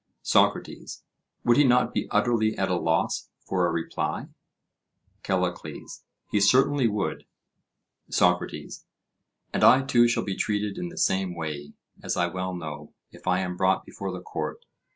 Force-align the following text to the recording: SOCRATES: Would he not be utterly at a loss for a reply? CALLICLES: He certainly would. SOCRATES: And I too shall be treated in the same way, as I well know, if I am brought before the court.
SOCRATES: 0.23 1.03
Would 1.45 1.57
he 1.57 1.63
not 1.63 1.93
be 1.93 2.07
utterly 2.09 2.57
at 2.57 2.69
a 2.71 2.75
loss 2.75 3.29
for 3.39 3.67
a 3.67 3.71
reply? 3.71 4.29
CALLICLES: 5.21 6.05
He 6.31 6.39
certainly 6.39 6.87
would. 6.87 7.27
SOCRATES: 8.09 8.87
And 9.53 9.63
I 9.63 9.83
too 9.83 10.07
shall 10.07 10.23
be 10.23 10.35
treated 10.35 10.79
in 10.79 10.89
the 10.89 10.97
same 10.97 11.35
way, 11.35 11.73
as 12.01 12.17
I 12.17 12.25
well 12.25 12.55
know, 12.55 12.93
if 13.11 13.27
I 13.27 13.41
am 13.41 13.55
brought 13.55 13.85
before 13.85 14.11
the 14.11 14.21
court. 14.23 14.65